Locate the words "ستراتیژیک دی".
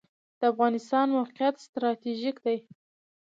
1.65-2.57